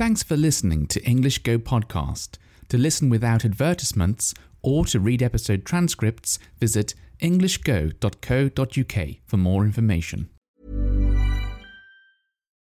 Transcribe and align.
Thanks 0.00 0.22
for 0.22 0.34
listening 0.34 0.86
to 0.86 1.04
English 1.04 1.42
Go 1.42 1.58
Podcast. 1.58 2.38
To 2.70 2.78
listen 2.78 3.10
without 3.10 3.44
advertisements 3.44 4.32
or 4.62 4.86
to 4.86 4.98
read 4.98 5.22
episode 5.22 5.66
transcripts, 5.66 6.38
visit 6.58 6.94
englishgo.co.uk 7.20 9.08
for 9.26 9.36
more 9.36 9.62
information. 9.62 10.30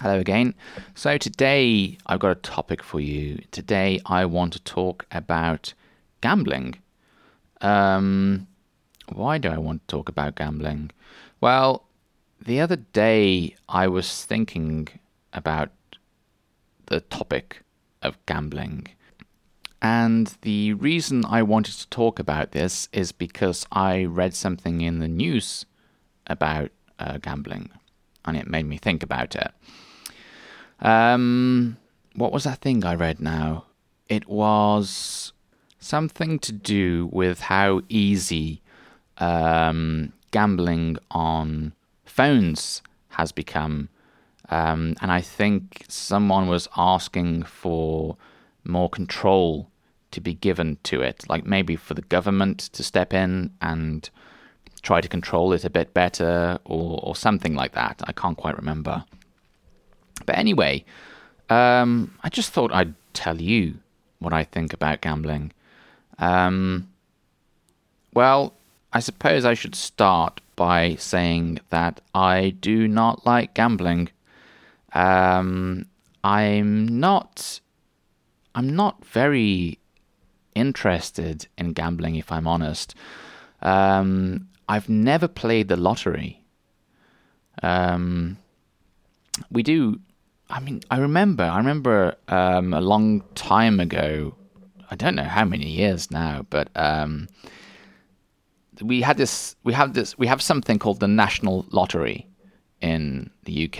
Hello 0.00 0.18
again. 0.18 0.54
So 0.94 1.18
today 1.18 1.98
I've 2.06 2.20
got 2.20 2.30
a 2.30 2.36
topic 2.36 2.82
for 2.82 3.00
you. 3.00 3.42
Today 3.50 4.00
I 4.06 4.24
want 4.24 4.54
to 4.54 4.60
talk 4.60 5.04
about 5.12 5.74
gambling. 6.22 6.76
Um, 7.60 8.46
why 9.12 9.36
do 9.36 9.50
I 9.50 9.58
want 9.58 9.86
to 9.86 9.94
talk 9.94 10.08
about 10.08 10.36
gambling? 10.36 10.90
Well, 11.42 11.84
the 12.42 12.60
other 12.62 12.76
day 12.76 13.56
I 13.68 13.88
was 13.88 14.24
thinking 14.24 14.88
about 15.34 15.68
the 16.86 17.02
topic 17.02 17.62
of 18.00 18.16
gambling. 18.24 18.86
And 19.82 20.34
the 20.40 20.72
reason 20.72 21.26
I 21.26 21.42
wanted 21.42 21.74
to 21.74 21.88
talk 21.90 22.18
about 22.18 22.52
this 22.52 22.88
is 22.94 23.12
because 23.12 23.66
I 23.70 24.04
read 24.04 24.32
something 24.32 24.80
in 24.80 25.00
the 25.00 25.08
news 25.08 25.66
about 26.26 26.70
uh, 26.98 27.18
gambling 27.18 27.68
and 28.24 28.38
it 28.38 28.48
made 28.48 28.64
me 28.64 28.78
think 28.78 29.02
about 29.02 29.36
it. 29.36 29.50
Um, 30.80 31.76
what 32.14 32.32
was 32.32 32.44
that 32.44 32.60
thing 32.60 32.84
I 32.84 32.94
read 32.94 33.20
now? 33.20 33.64
It 34.08 34.28
was 34.28 35.32
something 35.78 36.38
to 36.40 36.52
do 36.52 37.08
with 37.12 37.40
how 37.40 37.82
easy 37.88 38.62
um, 39.18 40.12
gambling 40.30 40.96
on 41.10 41.72
phones 42.04 42.82
has 43.10 43.32
become. 43.32 43.88
Um, 44.48 44.96
and 45.00 45.12
I 45.12 45.20
think 45.20 45.84
someone 45.88 46.48
was 46.48 46.68
asking 46.76 47.44
for 47.44 48.16
more 48.64 48.90
control 48.90 49.70
to 50.10 50.20
be 50.20 50.34
given 50.34 50.78
to 50.82 51.02
it, 51.02 51.24
like 51.28 51.46
maybe 51.46 51.76
for 51.76 51.94
the 51.94 52.02
government 52.02 52.58
to 52.58 52.82
step 52.82 53.14
in 53.14 53.52
and 53.60 54.10
try 54.82 55.00
to 55.00 55.08
control 55.08 55.52
it 55.52 55.64
a 55.64 55.70
bit 55.70 55.94
better 55.94 56.58
or, 56.64 56.98
or 57.02 57.14
something 57.14 57.54
like 57.54 57.72
that. 57.72 58.02
I 58.04 58.12
can't 58.12 58.36
quite 58.36 58.56
remember. 58.56 59.04
But 60.26 60.38
anyway, 60.38 60.84
um, 61.48 62.14
I 62.22 62.28
just 62.28 62.52
thought 62.52 62.72
I'd 62.72 62.94
tell 63.12 63.40
you 63.40 63.74
what 64.18 64.32
I 64.32 64.44
think 64.44 64.72
about 64.72 65.00
gambling. 65.00 65.52
Um, 66.18 66.88
well, 68.14 68.54
I 68.92 69.00
suppose 69.00 69.44
I 69.44 69.54
should 69.54 69.74
start 69.74 70.40
by 70.56 70.94
saying 70.96 71.60
that 71.70 72.00
I 72.14 72.50
do 72.60 72.86
not 72.86 73.24
like 73.24 73.54
gambling. 73.54 74.10
Um, 74.92 75.86
I'm 76.22 77.00
not. 77.00 77.60
I'm 78.54 78.74
not 78.74 79.04
very 79.04 79.78
interested 80.54 81.46
in 81.56 81.72
gambling, 81.72 82.16
if 82.16 82.32
I'm 82.32 82.46
honest. 82.46 82.94
Um, 83.62 84.48
I've 84.68 84.88
never 84.88 85.28
played 85.28 85.68
the 85.68 85.76
lottery. 85.76 86.42
Um, 87.62 88.38
we 89.50 89.62
do 89.62 90.00
I 90.50 90.60
mean, 90.60 90.80
I 90.90 90.98
remember, 90.98 91.44
I 91.44 91.56
remember 91.58 92.16
um, 92.28 92.74
a 92.74 92.80
long 92.80 93.22
time 93.34 93.78
ago. 93.78 94.34
I 94.90 94.96
don't 94.96 95.14
know 95.14 95.24
how 95.24 95.44
many 95.44 95.68
years 95.68 96.10
now, 96.10 96.44
but 96.50 96.68
um, 96.74 97.28
we 98.82 99.02
had 99.02 99.16
this. 99.16 99.54
We 99.62 99.72
have 99.72 99.94
this. 99.94 100.18
We 100.18 100.26
have 100.26 100.42
something 100.42 100.78
called 100.78 100.98
the 101.00 101.08
National 101.08 101.64
Lottery 101.70 102.26
in 102.80 103.30
the 103.44 103.66
UK, 103.66 103.78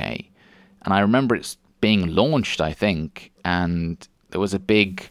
and 0.83 0.95
I 0.95 1.01
remember 1.01 1.35
it's 1.35 1.57
being 1.81 2.15
launched. 2.15 2.61
I 2.61 2.73
think, 2.73 3.33
and 3.45 4.07
there 4.31 4.41
was 4.41 4.55
a 4.55 4.61
big, 4.61 5.11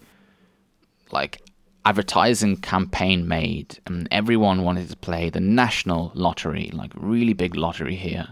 like, 1.12 1.42
advertising 1.84 2.56
campaign 2.58 3.28
made, 3.28 3.80
and 3.86 4.08
everyone 4.12 4.64
wanted 4.64 4.90
to 4.90 4.96
play 4.96 5.30
the 5.30 5.42
National 5.42 6.12
Lottery, 6.14 6.72
like 6.74 6.92
really 6.96 7.34
big 7.34 7.56
lottery 7.56 7.96
here 7.96 8.30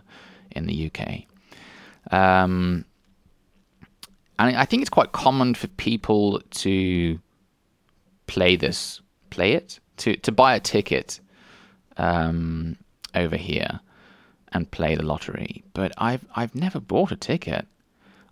in 0.51 0.65
the 0.67 0.89
UK. 0.89 1.23
Um, 2.11 2.85
and 4.39 4.55
I 4.55 4.65
think 4.65 4.81
it's 4.81 4.89
quite 4.89 5.11
common 5.11 5.53
for 5.53 5.67
people 5.67 6.41
to 6.51 7.19
play 8.27 8.55
this, 8.55 9.01
play 9.29 9.53
it, 9.53 9.79
to 9.97 10.15
to 10.17 10.31
buy 10.31 10.55
a 10.55 10.59
ticket 10.59 11.19
um, 11.97 12.77
over 13.15 13.35
here 13.35 13.79
and 14.53 14.69
play 14.71 14.95
the 14.95 15.03
lottery. 15.03 15.63
But 15.73 15.91
I've 15.97 16.25
I've 16.35 16.55
never 16.55 16.79
bought 16.79 17.11
a 17.11 17.15
ticket. 17.15 17.67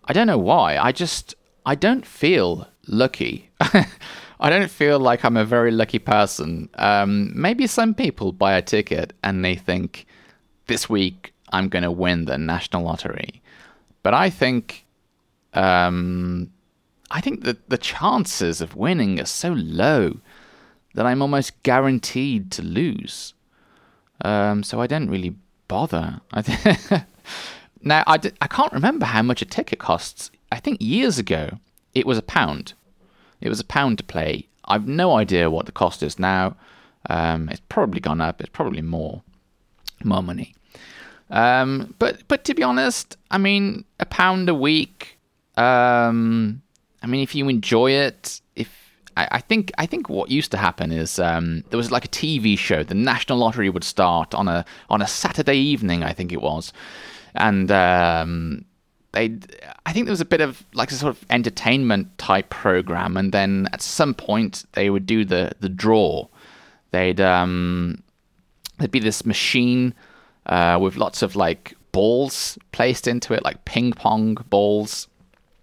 I 0.04 0.12
don't 0.12 0.26
know 0.26 0.38
why. 0.38 0.78
I 0.78 0.92
just 0.92 1.34
I 1.64 1.74
don't 1.74 2.06
feel 2.06 2.68
lucky. 2.86 3.50
I 4.38 4.50
don't 4.50 4.70
feel 4.70 5.00
like 5.00 5.24
I'm 5.24 5.36
a 5.36 5.44
very 5.44 5.70
lucky 5.70 5.98
person. 5.98 6.68
Um, 6.74 7.32
maybe 7.34 7.66
some 7.66 7.94
people 7.94 8.32
buy 8.32 8.54
a 8.54 8.62
ticket 8.62 9.14
and 9.24 9.44
they 9.44 9.56
think 9.56 10.06
this 10.66 10.88
week 10.88 11.32
I'm 11.52 11.68
going 11.68 11.84
to 11.84 11.90
win 11.90 12.26
the 12.26 12.38
national 12.38 12.84
lottery. 12.84 13.42
But 14.02 14.14
I 14.14 14.30
think 14.30 14.85
um, 15.56 16.50
I 17.10 17.20
think 17.20 17.44
that 17.44 17.68
the 17.68 17.78
chances 17.78 18.60
of 18.60 18.76
winning 18.76 19.20
are 19.20 19.26
so 19.26 19.52
low 19.52 20.18
that 20.94 21.06
I'm 21.06 21.22
almost 21.22 21.62
guaranteed 21.62 22.50
to 22.52 22.62
lose. 22.62 23.34
Um, 24.24 24.62
so 24.62 24.80
I 24.80 24.86
don't 24.86 25.10
really 25.10 25.36
bother. 25.68 26.20
Now 27.86 28.02
I 28.04 28.16
d- 28.16 28.32
I 28.40 28.48
can't 28.48 28.72
remember 28.72 29.06
how 29.06 29.22
much 29.22 29.42
a 29.42 29.44
ticket 29.44 29.78
costs. 29.78 30.32
I 30.50 30.58
think 30.58 30.78
years 30.80 31.18
ago 31.18 31.60
it 31.94 32.04
was 32.04 32.18
a 32.18 32.22
pound. 32.22 32.72
It 33.40 33.48
was 33.48 33.60
a 33.60 33.64
pound 33.64 33.98
to 33.98 34.04
play. 34.04 34.48
I've 34.64 34.88
no 34.88 35.14
idea 35.14 35.50
what 35.50 35.66
the 35.66 35.72
cost 35.72 36.02
is 36.02 36.18
now. 36.18 36.56
Um, 37.08 37.48
it's 37.48 37.62
probably 37.68 38.00
gone 38.00 38.20
up. 38.20 38.40
It's 38.40 38.50
probably 38.50 38.82
more, 38.82 39.22
more 40.02 40.22
money. 40.22 40.56
Um, 41.30 41.94
but 42.00 42.26
but 42.26 42.44
to 42.46 42.54
be 42.54 42.64
honest, 42.64 43.16
I 43.30 43.38
mean, 43.38 43.84
a 44.00 44.06
pound 44.06 44.48
a 44.48 44.54
week 44.54 45.15
um, 45.56 46.62
I 47.02 47.06
mean, 47.06 47.22
if 47.22 47.34
you 47.34 47.48
enjoy 47.48 47.92
it, 47.92 48.40
if 48.54 48.68
I, 49.16 49.28
I 49.32 49.40
think 49.40 49.72
I 49.78 49.86
think 49.86 50.08
what 50.08 50.30
used 50.30 50.50
to 50.52 50.56
happen 50.56 50.92
is 50.92 51.18
um, 51.18 51.64
there 51.70 51.76
was 51.76 51.90
like 51.90 52.04
a 52.04 52.08
TV 52.08 52.58
show. 52.58 52.82
The 52.82 52.94
National 52.94 53.38
Lottery 53.38 53.70
would 53.70 53.84
start 53.84 54.34
on 54.34 54.48
a 54.48 54.64
on 54.90 55.02
a 55.02 55.06
Saturday 55.06 55.56
evening, 55.56 56.02
I 56.02 56.12
think 56.12 56.32
it 56.32 56.42
was, 56.42 56.72
and 57.34 57.70
um, 57.70 58.64
they 59.12 59.38
I 59.86 59.92
think 59.92 60.06
there 60.06 60.12
was 60.12 60.20
a 60.20 60.26
bit 60.26 60.40
of 60.40 60.64
like 60.74 60.90
a 60.90 60.94
sort 60.94 61.16
of 61.16 61.24
entertainment 61.30 62.18
type 62.18 62.50
program, 62.50 63.16
and 63.16 63.32
then 63.32 63.68
at 63.72 63.80
some 63.82 64.14
point 64.14 64.64
they 64.72 64.90
would 64.90 65.06
do 65.06 65.24
the 65.24 65.52
the 65.60 65.68
draw. 65.68 66.28
They'd 66.90 67.20
um, 67.20 68.02
there'd 68.78 68.90
be 68.90 69.00
this 69.00 69.24
machine 69.24 69.94
uh, 70.46 70.78
with 70.80 70.96
lots 70.96 71.22
of 71.22 71.36
like 71.36 71.74
balls 71.92 72.58
placed 72.72 73.08
into 73.08 73.32
it, 73.32 73.42
like 73.42 73.64
ping 73.64 73.92
pong 73.92 74.34
balls 74.50 75.08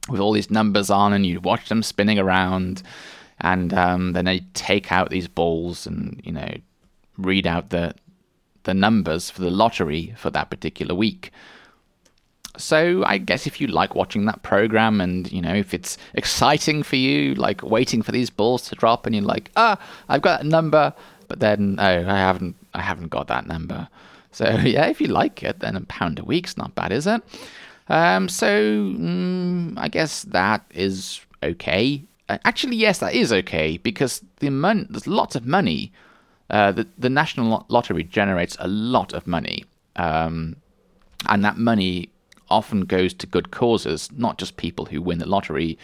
with 0.09 0.19
all 0.19 0.33
these 0.33 0.51
numbers 0.51 0.89
on, 0.89 1.13
and 1.13 1.25
you'd 1.25 1.43
watch 1.43 1.69
them 1.69 1.83
spinning 1.83 2.19
around, 2.19 2.83
and 3.39 3.73
um, 3.73 4.13
then 4.13 4.25
they'd 4.25 4.53
take 4.53 4.91
out 4.91 5.09
these 5.09 5.27
balls 5.27 5.87
and 5.87 6.21
you 6.23 6.31
know 6.31 6.49
read 7.17 7.47
out 7.47 7.69
the 7.69 7.93
the 8.63 8.73
numbers 8.73 9.29
for 9.29 9.41
the 9.41 9.51
lottery 9.51 10.13
for 10.17 10.29
that 10.31 10.49
particular 10.49 10.95
week. 10.95 11.31
So 12.57 13.03
I 13.05 13.17
guess 13.17 13.47
if 13.47 13.59
you 13.59 13.67
like 13.67 13.95
watching 13.95 14.25
that 14.25 14.43
program 14.43 15.01
and 15.01 15.31
you 15.31 15.41
know 15.41 15.53
if 15.53 15.73
it's 15.73 15.97
exciting 16.13 16.83
for 16.83 16.95
you, 16.95 17.33
like 17.35 17.63
waiting 17.63 18.01
for 18.01 18.11
these 18.11 18.29
balls 18.29 18.69
to 18.69 18.75
drop, 18.75 19.05
and 19.05 19.15
you're 19.15 19.23
like, 19.23 19.51
ah, 19.55 19.77
I've 20.09 20.21
got 20.21 20.41
that 20.41 20.47
number, 20.47 20.93
but 21.27 21.39
then 21.39 21.77
oh, 21.79 21.83
I 21.83 22.17
haven't, 22.17 22.55
I 22.73 22.81
haven't 22.81 23.09
got 23.09 23.27
that 23.27 23.47
number. 23.47 23.87
So 24.31 24.45
yeah, 24.63 24.87
if 24.87 25.01
you 25.01 25.07
like 25.07 25.43
it, 25.43 25.59
then 25.59 25.75
a 25.75 25.81
pound 25.81 26.19
a 26.19 26.23
week's 26.23 26.57
not 26.57 26.75
bad, 26.75 26.91
is 26.91 27.07
it? 27.07 27.21
Um, 27.89 28.29
so 28.29 28.47
mm, 28.47 29.73
I 29.77 29.87
guess 29.87 30.23
that 30.23 30.63
is 30.73 31.21
okay. 31.41 32.03
Uh, 32.29 32.37
actually, 32.45 32.77
yes, 32.77 32.99
that 32.99 33.13
is 33.13 33.33
okay 33.33 33.77
because 33.77 34.23
the 34.39 34.49
mon- 34.49 34.87
there's 34.89 35.07
lots 35.07 35.35
of 35.35 35.45
money. 35.45 35.91
Uh, 36.49 36.71
the 36.71 36.87
the 36.97 37.09
national 37.09 37.65
lottery 37.69 38.03
generates 38.03 38.55
a 38.59 38.67
lot 38.67 39.13
of 39.13 39.27
money, 39.27 39.65
um, 39.95 40.55
and 41.27 41.43
that 41.43 41.57
money 41.57 42.09
often 42.49 42.81
goes 42.81 43.13
to 43.15 43.27
good 43.27 43.51
causes, 43.51 44.09
not 44.15 44.37
just 44.37 44.57
people 44.57 44.85
who 44.85 45.01
win 45.01 45.19
the 45.19 45.25
lottery. 45.25 45.77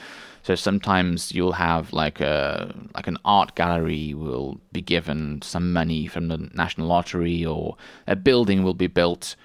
So 0.43 0.55
sometimes 0.55 1.33
you'll 1.33 1.53
have 1.53 1.91
like 1.91 2.21
a 2.21 2.73
like 2.95 3.07
an 3.07 3.17
art 3.25 3.55
gallery 3.55 4.13
will 4.13 4.59
be 4.71 4.81
given 4.81 5.41
some 5.41 5.73
money 5.73 6.07
from 6.07 6.29
the 6.29 6.49
national 6.53 6.87
lottery, 6.87 7.45
or 7.45 7.75
a 8.07 8.15
building 8.15 8.63
will 8.63 8.73
be 8.73 8.87
built 8.87 9.35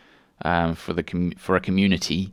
um, 0.45 0.77
for 0.77 0.93
the 0.93 1.03
com- 1.03 1.33
for 1.37 1.57
a 1.57 1.61
community 1.61 2.33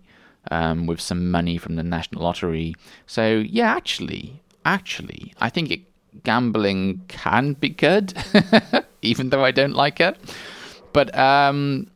um, 0.50 0.88
with 0.88 1.00
some 1.00 1.30
money 1.30 1.58
from 1.58 1.76
the 1.76 1.84
national 1.84 2.24
lottery. 2.24 2.76
So 3.06 3.44
yeah, 3.46 3.74
actually, 3.76 4.42
actually, 4.66 5.34
I 5.40 5.50
think 5.50 5.72
it, 5.72 5.82
gambling 6.24 7.02
can 7.08 7.54
be 7.54 7.70
good, 7.70 8.14
even 9.02 9.30
though 9.30 9.46
I 9.46 9.52
don't 9.52 9.76
like 9.76 10.00
it. 10.00 10.18
But 10.94 11.16
um, 11.18 11.90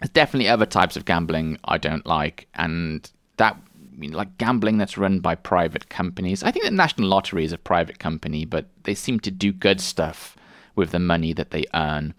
there's 0.00 0.10
definitely 0.10 0.48
other 0.48 0.66
types 0.66 0.96
of 0.96 1.04
gambling 1.04 1.58
I 1.64 1.78
don't 1.78 2.06
like, 2.06 2.48
and 2.54 3.10
that 3.36 3.56
like 3.98 4.38
gambling 4.38 4.78
that's 4.78 4.98
run 4.98 5.20
by 5.20 5.34
private 5.34 5.88
companies. 5.88 6.42
I 6.42 6.50
think 6.50 6.64
the 6.64 6.70
National 6.70 7.08
Lottery 7.08 7.44
is 7.44 7.52
a 7.52 7.58
private 7.58 7.98
company, 7.98 8.44
but 8.44 8.66
they 8.82 8.94
seem 8.94 9.20
to 9.20 9.30
do 9.30 9.52
good 9.52 9.80
stuff 9.80 10.36
with 10.74 10.90
the 10.90 10.98
money 10.98 11.32
that 11.32 11.50
they 11.50 11.64
earn. 11.74 12.14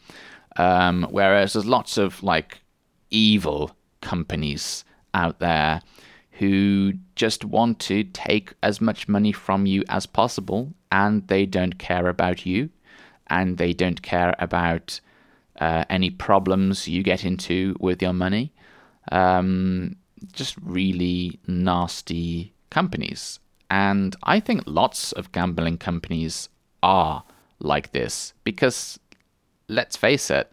Um, 0.56 1.06
whereas 1.12 1.54
there's 1.54 1.66
lots 1.66 1.98
of 1.98 2.24
like 2.24 2.62
evil 3.10 3.76
companies 4.02 4.86
out 5.16 5.40
there 5.40 5.82
who 6.32 6.94
just 7.16 7.46
want 7.46 7.80
to 7.80 8.04
take 8.04 8.54
as 8.62 8.82
much 8.82 9.08
money 9.08 9.32
from 9.32 9.66
you 9.66 9.84
as 9.90 10.06
possible 10.06 10.74
and 10.92 11.28
they 11.28 11.46
don't 11.46 11.80
care 11.80 12.08
about 12.10 12.46
you 12.46 12.70
and 13.28 13.58
they 13.58 13.74
don't 13.74 14.02
care 14.02 14.36
about 14.38 15.00
uh, 15.60 15.86
any 15.90 16.10
problems 16.10 16.88
you 16.88 17.02
get 17.02 17.24
into 17.24 17.76
with 17.80 18.02
your 18.02 18.14
money. 18.14 18.52
Um, 19.12 19.96
just 20.34 20.58
really 20.62 21.40
nasty 21.48 22.54
companies. 22.70 23.40
And 23.70 24.16
I 24.24 24.40
think 24.40 24.64
lots 24.66 25.12
of 25.14 25.32
gambling 25.32 25.78
companies 25.78 26.50
are 26.84 27.24
like 27.60 27.94
this 27.94 28.34
because 28.44 29.00
let's 29.70 29.96
face 29.96 30.30
it, 30.30 30.52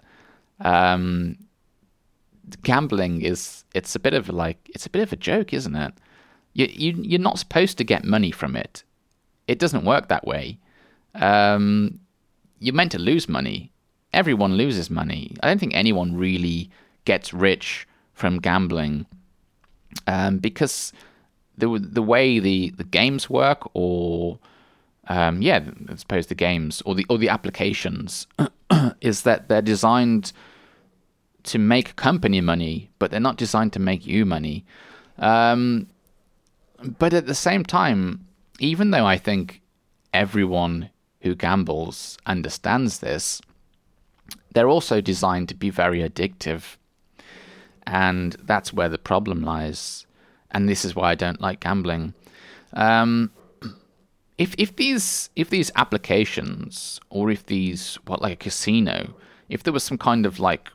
um, 0.60 1.36
gambling 2.62 3.22
is 3.22 3.64
it's 3.74 3.94
a 3.94 4.00
bit 4.00 4.14
of 4.14 4.28
like 4.28 4.70
it's 4.74 4.86
a 4.86 4.90
bit 4.90 5.02
of 5.02 5.12
a 5.12 5.16
joke, 5.16 5.52
isn't 5.52 5.74
it? 5.74 5.94
You, 6.54 6.66
you 6.70 6.94
you're 7.02 7.20
not 7.20 7.38
supposed 7.38 7.78
to 7.78 7.84
get 7.84 8.04
money 8.04 8.30
from 8.30 8.56
it. 8.56 8.84
It 9.48 9.58
doesn't 9.58 9.84
work 9.84 10.08
that 10.08 10.26
way. 10.26 10.58
Um, 11.14 12.00
you're 12.58 12.74
meant 12.74 12.92
to 12.92 12.98
lose 12.98 13.28
money 13.28 13.72
everyone 14.12 14.54
loses 14.54 14.90
money. 14.90 15.34
I 15.42 15.48
don't 15.48 15.58
think 15.58 15.74
anyone 15.74 16.16
really 16.16 16.70
gets 17.04 17.32
rich 17.32 17.86
from 18.12 18.38
gambling 18.38 19.06
um, 20.06 20.38
because 20.38 20.92
the 21.56 21.78
the 21.78 22.02
way 22.02 22.38
the, 22.38 22.70
the 22.70 22.84
games 22.84 23.28
work, 23.28 23.68
or 23.74 24.38
um, 25.08 25.42
yeah, 25.42 25.60
I 25.88 25.96
suppose 25.96 26.26
the 26.26 26.34
games 26.34 26.82
or 26.82 26.94
the 26.94 27.06
or 27.08 27.18
the 27.18 27.28
applications 27.28 28.26
is 29.00 29.22
that 29.22 29.48
they're 29.48 29.62
designed 29.62 30.32
to 31.44 31.58
make 31.58 31.96
company 31.96 32.40
money, 32.40 32.90
but 32.98 33.10
they're 33.10 33.20
not 33.20 33.36
designed 33.36 33.72
to 33.74 33.80
make 33.80 34.06
you 34.06 34.24
money. 34.24 34.64
Um, 35.18 35.88
but 36.98 37.12
at 37.12 37.26
the 37.26 37.34
same 37.34 37.64
time, 37.64 38.26
even 38.58 38.90
though 38.90 39.06
I 39.06 39.18
think 39.18 39.60
everyone 40.12 40.90
who 41.20 41.34
gambles 41.34 42.18
understands 42.26 42.98
this, 42.98 43.40
they're 44.52 44.68
also 44.68 45.00
designed 45.00 45.48
to 45.48 45.54
be 45.54 45.70
very 45.70 46.00
addictive. 46.00 46.76
And 47.86 48.36
that's 48.42 48.72
where 48.72 48.88
the 48.88 48.98
problem 48.98 49.42
lies. 49.42 50.06
And 50.50 50.68
this 50.68 50.84
is 50.84 50.94
why 50.94 51.10
I 51.10 51.14
don't 51.14 51.40
like 51.40 51.60
gambling. 51.60 52.14
Um, 52.74 53.30
if 54.38 54.54
if 54.58 54.76
these 54.76 55.30
if 55.36 55.50
these 55.50 55.70
applications 55.76 57.00
or 57.10 57.30
if 57.30 57.46
these 57.46 57.96
what 58.06 58.22
like 58.22 58.32
a 58.32 58.44
casino, 58.44 59.14
if 59.48 59.62
there 59.62 59.72
was 59.72 59.84
some 59.84 59.98
kind 59.98 60.26
of 60.26 60.40
like 60.40 60.70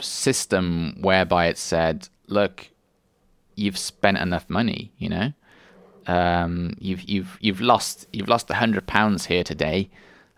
system 0.00 0.96
whereby 1.00 1.46
it 1.46 1.58
said, 1.58 2.08
look, 2.26 2.70
you've 3.54 3.78
spent 3.78 4.18
enough 4.18 4.48
money, 4.48 4.92
you 4.98 5.08
know, 5.08 5.32
um, 6.06 6.74
you've 6.78 7.02
you've 7.02 7.36
you've 7.40 7.60
lost 7.60 8.06
you've 8.12 8.28
lost 8.28 8.50
a 8.50 8.54
hundred 8.54 8.86
pounds 8.86 9.26
here 9.26 9.44
today. 9.44 9.90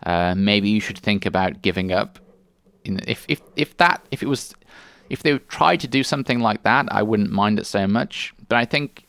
Uh, 0.05 0.33
maybe 0.35 0.69
you 0.69 0.81
should 0.81 0.99
think 0.99 1.25
about 1.25 1.61
giving 1.61 1.91
up. 1.91 2.19
If 2.83 3.25
if 3.29 3.41
if 3.55 3.77
that 3.77 4.05
if 4.11 4.21
it 4.21 4.27
was 4.27 4.53
if 5.09 5.23
they 5.23 5.37
tried 5.37 5.79
to 5.81 5.87
do 5.87 6.03
something 6.03 6.39
like 6.39 6.63
that, 6.63 6.87
I 6.91 7.03
wouldn't 7.03 7.31
mind 7.31 7.59
it 7.59 7.65
so 7.65 7.87
much. 7.87 8.33
But 8.49 8.57
I 8.57 8.65
think 8.65 9.05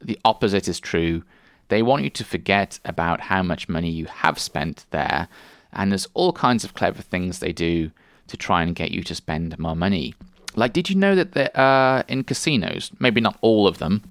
the 0.00 0.18
opposite 0.24 0.66
is 0.66 0.80
true. 0.80 1.22
They 1.68 1.82
want 1.82 2.02
you 2.02 2.10
to 2.10 2.24
forget 2.24 2.80
about 2.84 3.20
how 3.20 3.42
much 3.42 3.68
money 3.68 3.90
you 3.90 4.06
have 4.06 4.38
spent 4.38 4.86
there, 4.90 5.28
and 5.72 5.92
there's 5.92 6.08
all 6.14 6.32
kinds 6.32 6.64
of 6.64 6.74
clever 6.74 7.02
things 7.02 7.38
they 7.38 7.52
do 7.52 7.92
to 8.32 8.36
try 8.38 8.62
and 8.62 8.74
get 8.74 8.90
you 8.90 9.02
to 9.04 9.14
spend 9.14 9.58
more 9.58 9.76
money. 9.76 10.14
Like, 10.56 10.72
did 10.72 10.88
you 10.88 10.96
know 10.96 11.14
that 11.14 11.32
there, 11.32 11.54
uh, 11.54 12.02
in 12.08 12.24
casinos, 12.24 12.90
maybe 12.98 13.20
not 13.20 13.36
all 13.42 13.66
of 13.68 13.76
them, 13.76 14.02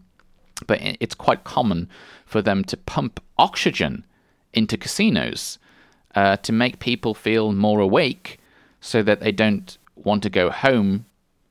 but 0.67 0.79
it's 0.99 1.15
quite 1.15 1.43
common 1.43 1.89
for 2.25 2.39
them 2.41 2.63
to 2.65 2.77
pump 2.77 3.19
oxygen 3.39 4.05
into 4.53 4.77
casinos 4.77 5.57
uh, 6.13 6.37
to 6.37 6.51
make 6.51 6.77
people 6.77 7.15
feel 7.15 7.51
more 7.51 7.79
awake 7.79 8.39
so 8.79 9.01
that 9.01 9.21
they 9.21 9.31
don't 9.31 9.79
want 9.95 10.21
to 10.21 10.29
go 10.29 10.51
home 10.51 11.05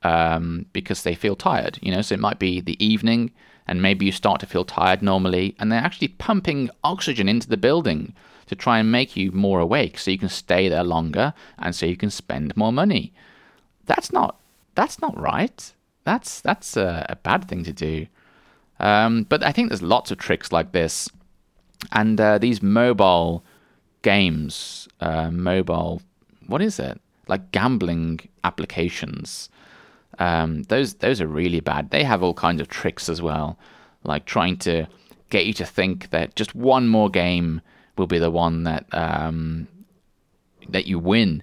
um, 0.05 0.67
because 0.73 1.03
they 1.03 1.17
feel 1.17 1.35
tired. 1.35 1.77
You 1.83 1.91
know, 1.91 2.03
so 2.03 2.15
it 2.15 2.21
might 2.21 2.39
be 2.39 2.61
the 2.61 2.83
evening 2.85 3.33
and 3.67 3.83
maybe 3.83 4.07
you 4.07 4.13
start 4.13 4.39
to 4.41 4.47
feel 4.47 4.65
tired 4.65 5.03
normally, 5.03 5.55
and 5.59 5.71
they're 5.71 5.81
actually 5.89 6.09
pumping 6.09 6.71
oxygen 6.83 7.29
into 7.29 7.49
the 7.49 7.57
building 7.57 8.15
to 8.51 8.57
try 8.57 8.81
and 8.81 8.91
make 8.91 9.15
you 9.17 9.31
more 9.31 9.61
awake 9.61 9.97
so 9.97 10.11
you 10.11 10.19
can 10.19 10.29
stay 10.29 10.69
there 10.69 10.83
longer 10.83 11.33
and 11.57 11.73
so 11.73 11.87
you 11.87 11.97
can 11.97 12.11
spend 12.11 12.57
more 12.57 12.73
money. 12.73 13.13
That's 13.87 14.13
not 14.13 14.41
that's 14.75 15.01
not 15.01 15.17
right. 15.17 15.73
That's 16.03 16.41
that's 16.41 16.77
a, 16.77 17.07
a 17.09 17.15
bad 17.15 17.47
thing 17.47 17.63
to 17.63 17.73
do. 17.73 18.09
Um, 18.81 19.23
but 19.29 19.45
I 19.45 19.53
think 19.53 19.69
there's 19.69 19.83
lots 19.83 20.11
of 20.11 20.19
tricks 20.19 20.51
like 20.51 20.73
this, 20.73 21.09
and 21.93 22.21
uh, 22.21 22.39
these 22.39 22.61
mobile 22.61 23.45
games, 24.03 24.89
uh, 25.01 25.31
mobile, 25.31 26.03
what 26.49 26.61
is 26.61 26.81
it? 26.81 27.01
Like 27.29 27.53
gambling 27.53 28.21
applications. 28.43 29.49
Um, 30.19 30.65
those 30.65 30.95
those 30.95 31.21
are 31.21 31.29
really 31.29 31.61
bad. 31.61 31.91
They 31.91 32.03
have 32.03 32.25
all 32.25 32.35
kinds 32.35 32.61
of 32.61 32.67
tricks 32.67 33.09
as 33.09 33.23
well, 33.23 33.57
like 34.03 34.25
trying 34.25 34.57
to 34.67 34.87
get 35.29 35.47
you 35.47 35.53
to 35.53 35.65
think 35.65 36.11
that 36.11 36.35
just 36.35 36.57
one 36.57 36.89
more 36.89 37.09
game 37.09 37.61
will 37.97 38.07
be 38.07 38.19
the 38.19 38.31
one 38.31 38.65
that 38.65 38.87
um, 38.93 39.69
that 40.69 40.87
you 40.87 40.99
win. 40.99 41.43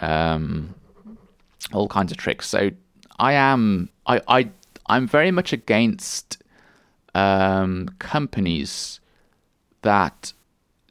Um, 0.00 0.74
all 1.72 1.88
kinds 1.88 2.12
of 2.12 2.18
tricks. 2.18 2.48
So 2.48 2.70
I 3.18 3.34
am 3.34 3.88
I 4.06 4.20
I 4.28 4.50
I'm 4.86 5.06
very 5.06 5.30
much 5.30 5.52
against 5.52 6.42
um, 7.14 7.88
companies 7.98 9.00
that 9.82 10.32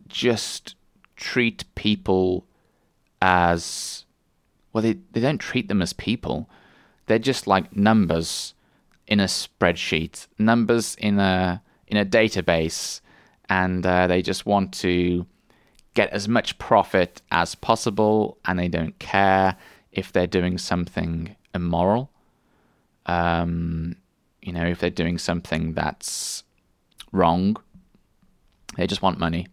just 0.07 0.75
treat 1.15 1.63
people 1.75 2.45
as 3.21 4.05
well 4.71 4.81
they, 4.81 4.97
they 5.11 5.21
don't 5.21 5.39
treat 5.39 5.69
them 5.69 5.81
as 5.81 5.93
people 5.93 6.49
they're 7.05 7.19
just 7.19 7.47
like 7.47 7.75
numbers 7.75 8.53
in 9.07 9.19
a 9.19 9.25
spreadsheet, 9.25 10.27
numbers 10.39 10.95
in 10.95 11.19
a 11.19 11.61
in 11.87 11.97
a 11.97 12.05
database, 12.05 13.01
and 13.49 13.85
uh, 13.85 14.07
they 14.07 14.21
just 14.21 14.45
want 14.45 14.73
to 14.73 15.25
get 15.93 16.09
as 16.09 16.27
much 16.27 16.57
profit 16.57 17.21
as 17.31 17.55
possible, 17.55 18.37
and 18.45 18.57
they 18.57 18.67
don't 18.67 18.97
care 18.99 19.55
if 19.91 20.11
they're 20.11 20.27
doing 20.27 20.57
something 20.57 21.35
immoral. 21.53 22.09
Um, 23.05 23.95
you 24.41 24.51
know, 24.51 24.65
if 24.65 24.79
they're 24.79 24.89
doing 24.89 25.17
something 25.17 25.73
that's 25.73 26.43
wrong, 27.11 27.57
they 28.75 28.87
just 28.87 29.01
want 29.01 29.19
money. 29.19 29.47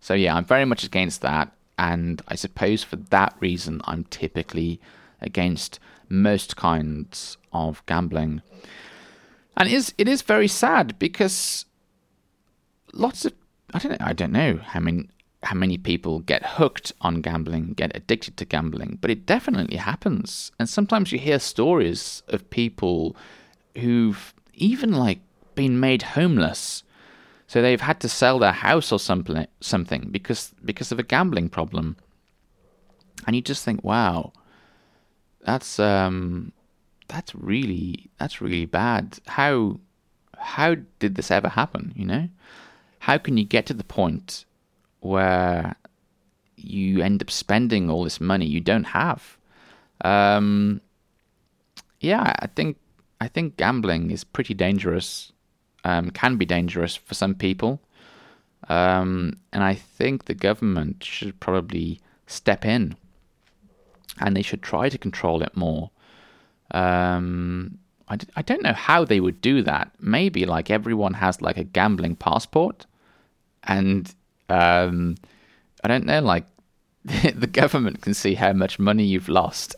So 0.00 0.14
yeah, 0.14 0.36
I'm 0.36 0.44
very 0.44 0.64
much 0.64 0.84
against 0.84 1.22
that, 1.22 1.52
and 1.78 2.22
I 2.28 2.34
suppose 2.34 2.82
for 2.82 2.96
that 2.96 3.34
reason, 3.40 3.80
I'm 3.84 4.04
typically 4.04 4.80
against 5.20 5.80
most 6.08 6.56
kinds 6.56 7.36
of 7.52 7.84
gambling. 7.86 8.42
And 9.56 9.68
it 9.68 9.74
is 9.74 9.94
it 9.96 10.08
is 10.08 10.22
very 10.22 10.48
sad 10.48 10.98
because 10.98 11.64
lots 12.96 13.24
of 13.24 13.32
I 13.74 13.78
don't 13.78 13.92
know 13.92 14.06
I 14.06 14.12
don't 14.12 14.32
know 14.32 14.60
how 14.62 14.80
many 14.80 15.08
how 15.42 15.54
many 15.54 15.78
people 15.78 16.20
get 16.20 16.44
hooked 16.44 16.92
on 17.02 17.20
gambling, 17.20 17.74
get 17.74 17.94
addicted 17.94 18.36
to 18.36 18.44
gambling, 18.44 18.98
but 19.00 19.10
it 19.10 19.26
definitely 19.26 19.76
happens. 19.76 20.50
And 20.58 20.68
sometimes 20.68 21.12
you 21.12 21.18
hear 21.18 21.38
stories 21.38 22.22
of 22.28 22.50
people 22.50 23.14
who've 23.76 24.34
even 24.54 24.92
like 24.92 25.20
been 25.54 25.78
made 25.78 26.02
homeless. 26.02 26.82
So 27.46 27.62
they've 27.62 27.80
had 27.80 28.00
to 28.00 28.08
sell 28.08 28.38
their 28.40 28.52
house 28.52 28.90
or 28.90 28.98
something 28.98 29.46
something 29.60 30.08
because 30.10 30.52
because 30.64 30.90
of 30.90 30.98
a 30.98 31.04
gambling 31.04 31.48
problem. 31.48 31.96
And 33.26 33.36
you 33.36 33.42
just 33.42 33.64
think, 33.64 33.84
wow, 33.84 34.32
that's 35.44 35.78
um 35.78 36.52
that's 37.08 37.34
really 37.34 38.10
that's 38.18 38.40
really 38.40 38.66
bad. 38.66 39.18
How 39.26 39.78
how 40.38 40.76
did 40.98 41.14
this 41.14 41.30
ever 41.30 41.48
happen, 41.48 41.92
you 41.94 42.04
know? 42.04 42.28
How 43.00 43.18
can 43.18 43.36
you 43.36 43.44
get 43.44 43.66
to 43.66 43.74
the 43.74 43.84
point 43.84 44.44
where 45.00 45.76
you 46.56 47.02
end 47.02 47.22
up 47.22 47.30
spending 47.30 47.88
all 47.90 48.04
this 48.04 48.20
money 48.20 48.46
you 48.46 48.60
don't 48.60 48.84
have? 48.84 49.38
Um 50.02 50.80
yeah, 52.00 52.34
I 52.40 52.46
think 52.46 52.76
I 53.20 53.28
think 53.28 53.56
gambling 53.56 54.10
is 54.10 54.24
pretty 54.24 54.54
dangerous. 54.54 55.32
Um, 55.84 56.10
can 56.10 56.36
be 56.36 56.44
dangerous 56.44 56.96
for 56.96 57.14
some 57.14 57.34
people. 57.34 57.80
Um, 58.68 59.38
and 59.52 59.62
I 59.62 59.74
think 59.74 60.24
the 60.24 60.34
government 60.34 61.04
should 61.04 61.38
probably 61.40 62.00
step 62.26 62.64
in 62.64 62.96
and 64.18 64.36
they 64.36 64.42
should 64.42 64.62
try 64.62 64.88
to 64.88 64.98
control 64.98 65.42
it 65.42 65.56
more. 65.56 65.90
Um, 66.72 67.78
I 68.08 68.16
d- 68.16 68.28
I 68.36 68.42
don't 68.42 68.62
know 68.62 68.72
how 68.72 69.04
they 69.04 69.20
would 69.20 69.40
do 69.40 69.62
that. 69.62 69.90
Maybe 70.00 70.46
like 70.46 70.70
everyone 70.70 71.14
has 71.14 71.42
like 71.42 71.56
a 71.56 71.64
gambling 71.64 72.16
passport, 72.16 72.86
and 73.64 74.12
um, 74.48 75.16
I 75.82 75.88
don't 75.88 76.06
know, 76.06 76.20
like 76.20 76.46
the 77.04 77.48
government 77.50 78.02
can 78.02 78.14
see 78.14 78.34
how 78.34 78.52
much 78.52 78.78
money 78.78 79.04
you've 79.04 79.28
lost. 79.28 79.74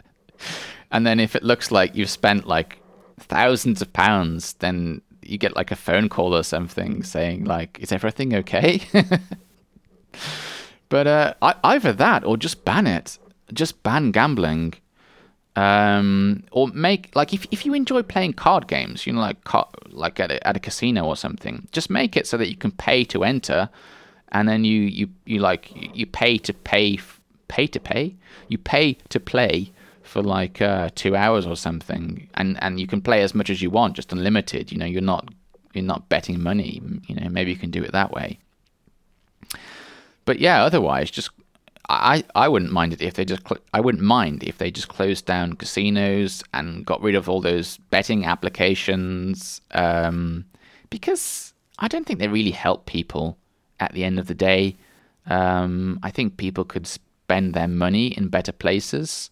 and 0.90 1.06
then 1.06 1.20
if 1.20 1.36
it 1.36 1.42
looks 1.42 1.70
like 1.70 1.94
you've 1.94 2.10
spent 2.10 2.46
like 2.46 2.78
thousands 3.18 3.80
of 3.82 3.92
pounds, 3.92 4.54
then 4.54 5.00
you 5.22 5.38
get 5.38 5.54
like 5.54 5.70
a 5.70 5.76
phone 5.76 6.08
call 6.08 6.34
or 6.34 6.42
something 6.42 7.02
saying 7.02 7.44
like, 7.44 7.78
"Is 7.80 7.92
everything 7.92 8.34
okay?" 8.34 8.82
but 10.88 11.06
uh, 11.06 11.34
either 11.62 11.92
that 11.92 12.24
or 12.24 12.36
just 12.36 12.64
ban 12.64 12.86
it 12.86 13.18
just 13.52 13.82
ban 13.82 14.10
gambling 14.10 14.74
um, 15.56 16.42
or 16.50 16.68
make 16.68 17.14
like 17.14 17.34
if 17.34 17.46
if 17.50 17.66
you 17.66 17.74
enjoy 17.74 18.02
playing 18.02 18.32
card 18.32 18.68
games, 18.68 19.06
you 19.06 19.12
know, 19.12 19.20
like 19.20 19.36
like 19.90 20.18
at 20.18 20.30
a, 20.30 20.46
at 20.46 20.56
a 20.56 20.60
casino 20.60 21.04
or 21.04 21.16
something, 21.16 21.68
just 21.72 21.90
make 21.90 22.16
it 22.16 22.26
so 22.26 22.36
that 22.36 22.48
you 22.48 22.56
can 22.56 22.70
pay 22.70 23.04
to 23.04 23.24
enter, 23.24 23.68
and 24.30 24.48
then 24.48 24.64
you 24.64 24.80
you 24.80 25.08
you 25.26 25.40
like 25.40 25.70
you 25.74 26.06
pay 26.06 26.38
to 26.38 26.52
pay 26.52 26.98
pay 27.48 27.66
to 27.66 27.78
pay, 27.78 28.14
you 28.48 28.56
pay 28.56 28.94
to 29.10 29.20
play 29.20 29.70
for 30.02 30.22
like 30.22 30.62
uh, 30.62 30.88
two 30.94 31.14
hours 31.14 31.46
or 31.46 31.56
something, 31.56 32.28
and 32.34 32.62
and 32.62 32.80
you 32.80 32.86
can 32.86 33.02
play 33.02 33.22
as 33.22 33.34
much 33.34 33.50
as 33.50 33.60
you 33.60 33.68
want, 33.68 33.94
just 33.94 34.12
unlimited. 34.12 34.72
You 34.72 34.78
know, 34.78 34.86
you're 34.86 35.02
not 35.02 35.28
you're 35.74 35.84
not 35.84 36.08
betting 36.08 36.42
money. 36.42 36.80
You 37.06 37.16
know, 37.16 37.28
maybe 37.28 37.50
you 37.50 37.58
can 37.58 37.70
do 37.70 37.82
it 37.82 37.92
that 37.92 38.10
way. 38.10 38.38
But 40.24 40.38
yeah, 40.38 40.64
otherwise, 40.64 41.10
just 41.10 41.30
I, 41.88 42.24
I 42.34 42.48
wouldn't 42.48 42.72
mind 42.72 42.92
it 42.92 43.02
if 43.02 43.14
they 43.14 43.24
just 43.24 43.46
cl- 43.46 43.60
I 43.74 43.80
wouldn't 43.80 44.04
mind 44.04 44.44
if 44.44 44.58
they 44.58 44.70
just 44.70 44.88
closed 44.88 45.26
down 45.26 45.54
casinos 45.54 46.42
and 46.54 46.86
got 46.86 47.02
rid 47.02 47.14
of 47.14 47.28
all 47.28 47.40
those 47.40 47.78
betting 47.90 48.24
applications 48.24 49.60
um, 49.72 50.44
because 50.90 51.52
I 51.78 51.88
don't 51.88 52.06
think 52.06 52.18
they 52.18 52.28
really 52.28 52.52
help 52.52 52.86
people 52.86 53.36
at 53.80 53.92
the 53.92 54.04
end 54.04 54.18
of 54.18 54.28
the 54.28 54.34
day. 54.34 54.76
Um, 55.26 55.98
I 56.02 56.10
think 56.10 56.36
people 56.36 56.64
could 56.64 56.86
spend 56.86 57.54
their 57.54 57.68
money 57.68 58.08
in 58.08 58.28
better 58.28 58.52
places 58.52 59.30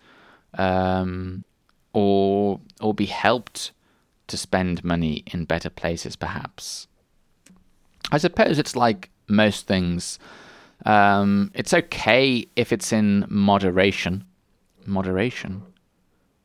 um, 0.54 1.44
or 1.92 2.60
or 2.80 2.92
be 2.92 3.06
helped 3.06 3.72
to 4.26 4.36
spend 4.36 4.84
money 4.84 5.22
in 5.28 5.44
better 5.44 5.70
places 5.70 6.16
perhaps. 6.16 6.88
I 8.10 8.18
suppose 8.18 8.58
it's 8.58 8.74
like 8.74 9.10
most 9.28 9.68
things 9.68 10.18
um, 10.86 11.50
it's 11.54 11.74
okay 11.74 12.46
if 12.56 12.72
it's 12.72 12.92
in 12.92 13.26
moderation. 13.28 14.24
Moderation. 14.86 15.62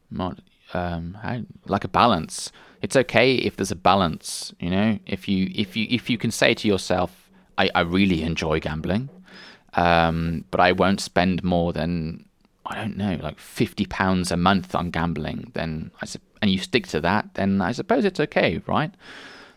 Mod, 0.10 0.42
um, 0.74 1.18
how, 1.22 1.42
like 1.68 1.84
a 1.84 1.88
balance. 1.88 2.52
It's 2.82 2.96
okay 2.96 3.36
if 3.36 3.56
there's 3.56 3.72
a 3.72 3.76
balance. 3.76 4.54
You 4.60 4.70
know, 4.70 5.00
if 5.06 5.28
you 5.28 5.50
if 5.56 5.76
you 5.76 5.88
if 5.90 6.10
you 6.10 6.18
can 6.18 6.32
say 6.32 6.54
to 6.54 6.68
yourself, 6.68 7.30
I, 7.58 7.70
I 7.74 7.82
really 7.82 8.22
enjoy 8.22 8.60
gambling, 8.60 9.10
um, 9.74 10.46
but 10.52 10.60
I 10.60 10.72
won't 10.72 11.02
spend 11.02 11.44
more 11.44 11.74
than 11.74 12.26
I 12.66 12.76
don't 12.76 12.98
know, 12.98 13.18
like 13.22 13.40
fifty 13.40 13.86
pounds 13.86 14.32
a 14.32 14.38
month 14.38 14.76
on 14.76 14.92
gambling. 14.92 15.52
Then 15.54 15.92
I 16.02 16.06
su- 16.06 16.20
and 16.42 16.52
you 16.52 16.60
stick 16.60 16.88
to 16.88 17.02
that, 17.02 17.34
then 17.34 17.62
I 17.62 17.72
suppose 17.72 18.06
it's 18.06 18.20
okay, 18.20 18.62
right? 18.68 18.92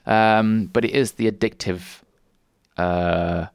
Um, 0.07 0.71
but 0.73 0.85
it 0.85 0.93
is 0.93 1.13
the 1.13 1.31
addictive. 1.31 2.01
Uh, 2.77 3.47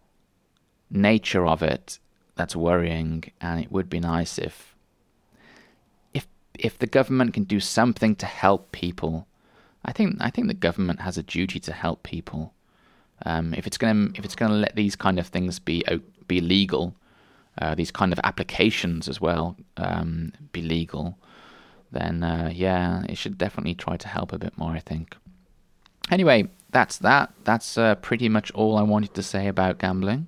nature 0.93 1.45
of 1.45 1.61
it 1.61 1.99
that's 2.35 2.55
worrying, 2.55 3.23
and 3.41 3.61
it 3.61 3.71
would 3.71 3.89
be 3.89 3.99
nice 3.99 4.37
if 4.37 4.75
if 6.13 6.27
if 6.57 6.77
the 6.77 6.87
government 6.87 7.33
can 7.33 7.43
do 7.43 7.59
something 7.59 8.15
to 8.15 8.25
help 8.25 8.71
people. 8.71 9.27
I 9.85 9.91
think 9.91 10.17
I 10.19 10.29
think 10.29 10.47
the 10.47 10.53
government 10.53 11.01
has 11.01 11.17
a 11.17 11.23
duty 11.23 11.59
to 11.61 11.73
help 11.73 12.03
people. 12.03 12.53
Um, 13.25 13.53
if 13.53 13.67
it's 13.67 13.77
gonna 13.77 14.09
if 14.15 14.25
it's 14.25 14.35
gonna 14.35 14.55
let 14.55 14.75
these 14.75 14.95
kind 14.95 15.19
of 15.19 15.27
things 15.27 15.59
be 15.59 15.83
be 16.27 16.41
legal, 16.41 16.95
uh, 17.61 17.75
these 17.75 17.91
kind 17.91 18.13
of 18.13 18.19
applications 18.23 19.07
as 19.07 19.19
well 19.19 19.57
um, 19.77 20.33
be 20.51 20.61
legal, 20.61 21.17
then 21.91 22.23
uh, 22.23 22.49
yeah, 22.53 23.03
it 23.09 23.17
should 23.17 23.37
definitely 23.37 23.75
try 23.75 23.97
to 23.97 24.07
help 24.07 24.33
a 24.33 24.39
bit 24.39 24.57
more. 24.57 24.71
I 24.71 24.79
think. 24.79 25.15
Anyway, 26.11 26.49
that's 26.71 26.97
that. 26.99 27.31
That's 27.43 27.77
uh, 27.77 27.95
pretty 27.95 28.29
much 28.29 28.51
all 28.51 28.77
I 28.77 28.83
wanted 28.83 29.13
to 29.13 29.23
say 29.23 29.47
about 29.47 29.77
gambling. 29.77 30.27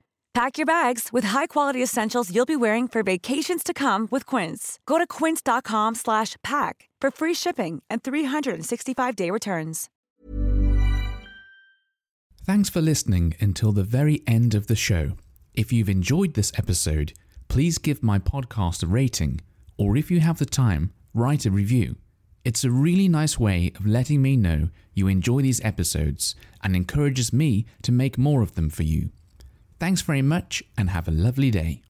Pack 0.33 0.57
your 0.57 0.65
bags 0.65 1.09
with 1.11 1.25
high-quality 1.25 1.83
essentials 1.83 2.33
you'll 2.33 2.45
be 2.45 2.55
wearing 2.55 2.87
for 2.87 3.03
vacations 3.03 3.63
to 3.63 3.73
come 3.73 4.07
with 4.11 4.25
Quince. 4.25 4.79
Go 4.85 4.97
to 4.97 5.05
quince.com 5.05 5.95
slash 5.95 6.37
pack 6.41 6.87
for 7.01 7.11
free 7.11 7.33
shipping 7.33 7.83
and 7.89 8.01
365-day 8.01 9.29
returns. 9.29 9.89
Thanks 12.45 12.69
for 12.69 12.81
listening 12.81 13.35
until 13.41 13.73
the 13.73 13.83
very 13.83 14.21
end 14.25 14.55
of 14.55 14.67
the 14.67 14.75
show. 14.75 15.17
If 15.53 15.73
you've 15.73 15.89
enjoyed 15.89 16.35
this 16.35 16.53
episode, 16.57 17.11
please 17.49 17.77
give 17.77 18.01
my 18.01 18.17
podcast 18.17 18.83
a 18.83 18.87
rating, 18.87 19.41
or 19.77 19.97
if 19.97 20.09
you 20.09 20.21
have 20.21 20.39
the 20.39 20.45
time, 20.45 20.93
write 21.13 21.45
a 21.45 21.51
review. 21.51 21.97
It's 22.45 22.63
a 22.63 22.71
really 22.71 23.09
nice 23.09 23.37
way 23.37 23.73
of 23.77 23.85
letting 23.85 24.21
me 24.21 24.37
know 24.37 24.69
you 24.93 25.07
enjoy 25.07 25.41
these 25.41 25.63
episodes 25.63 26.35
and 26.63 26.73
encourages 26.73 27.33
me 27.33 27.65
to 27.83 27.91
make 27.91 28.17
more 28.17 28.41
of 28.41 28.55
them 28.55 28.69
for 28.69 28.83
you. 28.83 29.09
Thanks 29.81 30.03
very 30.03 30.21
much 30.21 30.61
and 30.77 30.91
have 30.91 31.07
a 31.07 31.11
lovely 31.11 31.49
day. 31.49 31.81